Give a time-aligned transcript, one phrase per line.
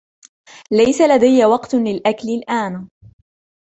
[0.71, 2.87] ليس لدي وقت للاكل الان.